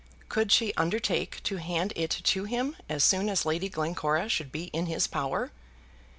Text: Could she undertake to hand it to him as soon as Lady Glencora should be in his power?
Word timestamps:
Could 0.29 0.51
she 0.51 0.73
undertake 0.77 1.43
to 1.43 1.57
hand 1.57 1.93
it 1.95 2.09
to 2.23 2.45
him 2.45 2.75
as 2.89 3.03
soon 3.03 3.29
as 3.29 3.45
Lady 3.45 3.69
Glencora 3.69 4.29
should 4.29 4.51
be 4.51 4.63
in 4.73 4.87
his 4.87 5.05
power? 5.05 5.51